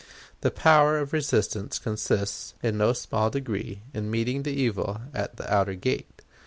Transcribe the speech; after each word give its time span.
The 0.39 0.49
power 0.49 0.97
of 0.97 1.13
resistance 1.13 1.77
consists, 1.77 2.55
in 2.63 2.75
no 2.79 2.91
small 2.91 3.29
degree, 3.29 3.83
in 3.93 4.09
meeting 4.09 4.41
the 4.41 4.51
evil 4.51 4.99
at 5.13 5.35
the 5.35 5.53
outer 5.53 5.75
gate. 5.75 6.23